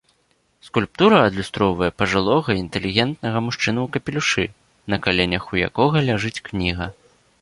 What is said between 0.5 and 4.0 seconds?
Скульптура адлюстроўвае пажылога інтэлігентнага мужчыну ў